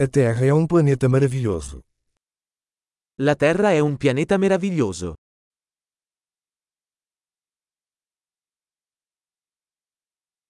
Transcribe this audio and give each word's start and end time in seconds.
A 0.00 0.06
Terra 0.06 0.46
é 0.46 0.54
um 0.54 0.64
planeta 0.64 1.08
maravilhoso. 1.08 1.82
La 3.16 3.34
Terra 3.34 3.72
è 3.72 3.80
un 3.80 3.96
pianeta 3.96 4.38
meraviglioso. 4.38 5.14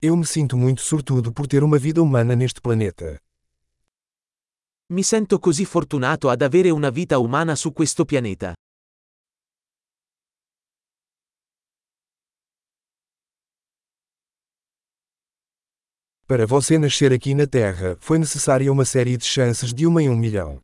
Eu 0.03 0.17
me 0.17 0.27
sinto 0.27 0.55
muito 0.59 0.83
sortudo 0.83 1.33
por 1.33 1.47
ter 1.47 1.63
uma 1.63 1.79
vida 1.79 2.03
humana 2.03 2.37
neste 2.37 2.61
planeta. 2.61 3.19
Mi 4.93 5.03
sento 5.03 5.39
così 5.39 5.65
fortunato 5.65 6.29
ad 6.29 6.43
avere 6.43 6.69
una 6.69 6.91
vita 6.91 7.19
umana 7.19 7.57
su 7.57 7.73
questo 7.73 8.05
pianeta. 8.05 8.53
Para 16.29 16.47
você 16.47 16.79
nascer 16.79 17.11
aqui 17.11 17.33
na 17.33 17.47
Terra, 17.47 17.97
foi 18.01 18.19
necessária 18.19 18.71
uma 18.71 18.85
série 18.85 19.17
de 19.17 19.25
chances 19.25 19.73
de 19.73 19.87
uma 19.87 20.03
em 20.03 20.11
um 20.11 20.15
milhão. 20.15 20.61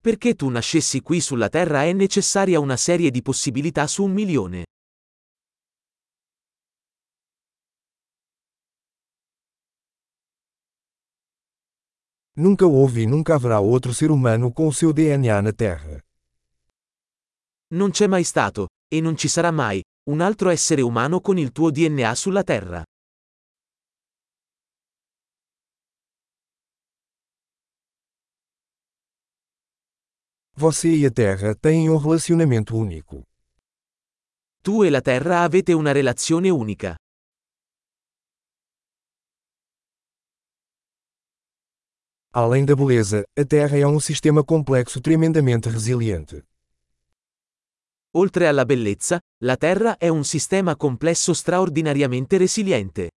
Perché 0.00 0.34
tu 0.36 0.48
nascessi 0.50 1.00
qui 1.00 1.20
sulla 1.20 1.48
Terra 1.48 1.82
è 1.82 1.92
necessaria 1.92 2.60
una 2.60 2.76
serie 2.76 3.10
di 3.10 3.22
possibilità 3.22 3.88
su 3.88 4.04
un 4.04 4.12
milione. 4.12 4.66
Nunca 12.36 12.66
houve 12.66 13.02
e 13.02 13.06
nunca 13.06 13.34
haverá 13.34 13.58
outro 13.58 13.92
ser 13.92 14.12
humano 14.12 14.52
com 14.52 14.68
o 14.68 14.72
seu 14.72 14.92
DNA 14.92 15.42
na 15.42 15.52
Terra. 15.52 16.00
Non 17.74 17.90
c'è 17.90 18.06
mai 18.06 18.22
stato, 18.22 18.68
e 18.86 19.00
non 19.00 19.16
ci 19.16 19.26
sarà 19.26 19.50
mai, 19.50 19.82
un 20.10 20.20
altro 20.20 20.50
essere 20.50 20.82
umano 20.82 21.20
con 21.20 21.36
il 21.36 21.50
tuo 21.50 21.72
DNA 21.72 22.14
sulla 22.14 22.44
Terra. 22.44 22.84
Você 30.60 30.88
e 30.88 31.06
a 31.06 31.10
Terra 31.12 31.54
têm 31.54 31.88
um 31.88 31.96
relacionamento 31.96 32.76
único. 32.76 33.22
Tu 34.60 34.84
e 34.86 34.90
la 34.90 35.00
Terra 35.00 35.44
avete 35.44 35.72
una 35.72 35.92
relazione 35.92 36.50
unica. 36.50 36.96
Além 42.34 42.64
da 42.64 42.74
beleza, 42.74 43.22
a 43.36 43.44
Terra 43.44 43.78
é 43.78 43.86
um 43.86 44.00
sistema 44.00 44.42
complexo 44.42 45.00
tremendamente 45.00 45.70
resiliente. 45.70 46.42
Oltre 48.16 48.48
alla 48.48 48.64
bellezza, 48.64 49.20
la 49.44 49.56
Terra 49.56 49.96
è 49.96 50.08
un 50.08 50.24
sistema 50.24 50.74
complesso 50.74 51.34
straordinariamente 51.34 52.36
resiliente. 52.36 53.10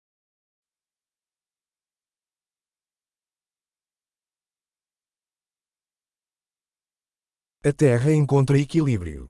A 7.63 7.71
Terra 7.73 8.09
encontra 8.11 8.57
equilíbrio. 8.57 9.29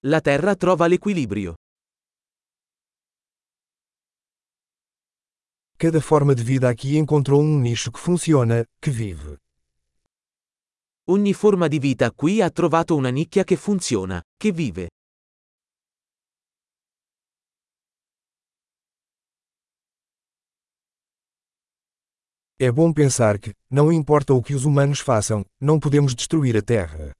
La 0.00 0.20
Terra 0.20 0.56
trova 0.56 0.88
l'equilibrio. 0.88 1.54
Cada 5.76 6.00
forma 6.00 6.34
de 6.34 6.42
vida 6.42 6.68
aqui 6.68 6.96
encontrou 6.96 7.40
um 7.40 7.60
nicho 7.60 7.92
que 7.92 8.00
funciona, 8.00 8.66
que 8.80 8.90
vive. 8.90 9.38
Ogni 11.04 11.32
forma 11.34 11.68
di 11.68 11.78
vita 11.78 12.10
qui 12.10 12.42
ha 12.42 12.50
trovato 12.50 12.96
una 12.96 13.10
nicchia 13.10 13.44
che 13.44 13.54
funziona, 13.54 14.20
che 14.36 14.50
vive. 14.50 14.88
É 22.56 22.70
bom 22.70 22.92
pensar 22.92 23.40
que, 23.40 23.52
não 23.68 23.90
importa 23.90 24.32
o 24.32 24.40
que 24.40 24.54
os 24.54 24.64
humanos 24.64 25.00
façam, 25.00 25.44
não 25.60 25.80
podemos 25.80 26.14
destruir 26.14 26.56
a 26.56 26.62
Terra. 26.62 27.12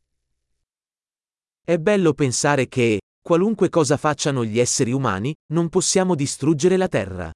È 1.67 1.77
bello 1.77 2.15
pensare 2.15 2.69
che, 2.69 3.01
qualunque 3.21 3.69
cosa 3.69 3.97
facciano 3.97 4.45
gli 4.45 4.61
esseri 4.61 4.93
umani, 4.93 5.35
non 5.53 5.69
possiamo 5.69 6.15
distruggere 6.15 6.77
la 6.77 6.87
Terra. 6.87 7.33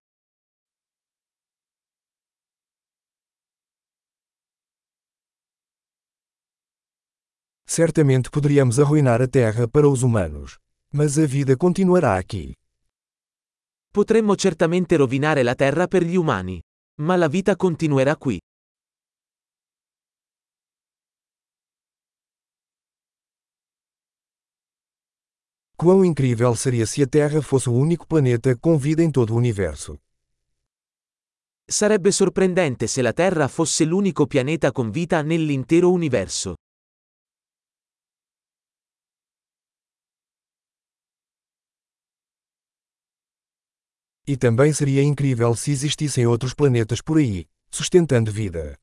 Certamente 7.66 8.30
poderíamos 8.30 8.78
arruinar 8.78 9.20
a 9.22 9.26
Terra 9.26 9.66
para 9.66 9.88
os 9.88 10.02
humanos. 10.02 10.56
Mas 10.92 11.18
a 11.18 11.26
vida 11.26 11.56
continuará 11.56 12.16
aqui. 12.16 12.54
Potremmo 13.90 14.36
certamente 14.36 14.96
rovinare 14.96 15.42
la 15.42 15.56
Terra 15.56 15.88
per 15.88 16.04
gli 16.04 16.16
umani. 16.16 16.60
Ma 17.00 17.14
la 17.14 17.28
vita 17.28 17.54
continuerà 17.54 18.16
qui. 18.16 18.40
Quão 25.76 26.04
incrível 26.04 26.56
seria 26.56 26.86
se 26.86 27.00
a 27.02 27.06
Terra 27.06 27.40
fosse 27.40 27.68
o 27.68 27.72
único 27.72 28.04
planeta 28.04 28.56
com 28.56 28.76
vida 28.76 29.00
em 29.00 29.12
todo 29.12 29.32
o 29.32 29.36
universo. 29.36 30.00
Sarebbe 31.64 32.10
sorprendente 32.10 32.88
se 32.88 33.00
la 33.00 33.12
Terra 33.12 33.46
fosse 33.46 33.84
l'unico 33.84 34.26
pianeta 34.26 34.72
con 34.72 34.90
vita 34.90 35.22
nell'intero 35.22 35.92
universo. 35.92 36.56
E 44.30 44.36
também 44.36 44.74
seria 44.74 45.02
incrível 45.02 45.54
se 45.54 45.70
existissem 45.70 46.26
outros 46.26 46.52
planetas 46.52 47.00
por 47.00 47.16
aí, 47.16 47.46
sustentando 47.70 48.30
vida. 48.30 48.78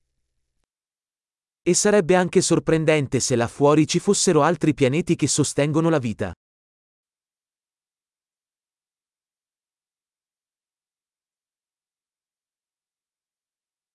E 1.64 1.76
sarebbe 1.76 2.16
anche 2.16 2.42
sorprendente 2.42 3.20
se 3.20 3.36
là 3.36 3.48
fuori 3.48 3.86
ci 3.86 4.00
fossero 4.00 4.42
altri 4.42 4.74
pianeti 4.74 5.16
che 5.16 5.28
sostengono 5.28 5.92
la 5.92 6.00
vita. 6.00 6.34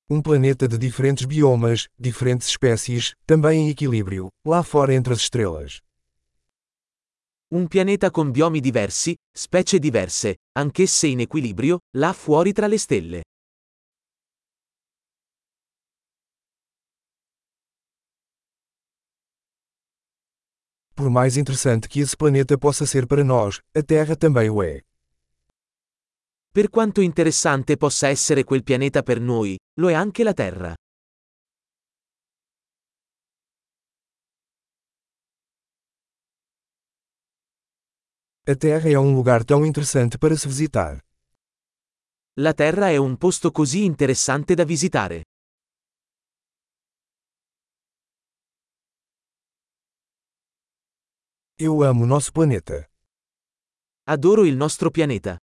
Um 0.08 0.20
planeta 0.22 0.68
de 0.68 0.78
diferentes 0.78 1.24
biomas, 1.24 1.88
diferentes 1.98 2.46
espécies, 2.48 3.14
também 3.26 3.66
em 3.66 3.70
equilíbrio, 3.70 4.28
lá 4.46 4.62
fora 4.62 4.94
entre 4.94 5.12
as 5.12 5.20
estrelas. 5.20 5.80
Un 7.52 7.66
pianeta 7.66 8.12
con 8.12 8.30
biomi 8.30 8.60
diversi, 8.60 9.12
specie 9.36 9.80
diverse, 9.80 10.36
anch'esse 10.56 11.08
in 11.08 11.18
equilibrio, 11.18 11.80
là 11.96 12.12
fuori 12.12 12.52
tra 12.52 12.68
le 12.68 12.78
stelle. 12.78 13.22
Por 20.94 21.10
mais 21.10 21.36
interessante 21.36 21.88
que 21.88 21.98
esse 22.00 22.16
planeta 22.16 22.56
possa 22.56 22.86
ser 22.86 23.08
para 23.08 23.24
nós, 23.24 23.58
a 23.74 23.82
Terra 23.82 24.14
também 24.14 24.48
o 24.48 24.62
é. 24.62 24.82
Per 26.52 26.68
quanto 26.68 27.00
interessante 27.00 27.76
possa 27.76 28.06
essere 28.06 28.44
quel 28.44 28.62
pianeta 28.62 29.02
per 29.02 29.18
noi, 29.18 29.58
lo 29.80 29.88
è 29.90 29.94
anche 29.94 30.22
la 30.22 30.34
Terra. 30.34 30.72
A 38.50 38.56
Terra 38.56 38.90
é 38.90 38.98
um 38.98 39.14
lugar 39.14 39.44
tão 39.44 39.64
interessante 39.64 40.18
para 40.18 40.36
se 40.36 40.48
visitar. 40.48 40.98
La 42.40 42.52
Terra 42.52 42.88
è 42.90 42.96
un 42.96 43.16
posto 43.16 43.52
così 43.52 43.84
interessante 43.84 44.54
da 44.56 44.64
visitare. 44.64 45.22
Eu 51.56 51.84
amo 51.84 52.04
nosso 52.04 52.32
planeta. 52.32 52.90
Adoro 54.08 54.44
il 54.44 54.56
nostro 54.56 54.90
pianeta. 54.90 55.38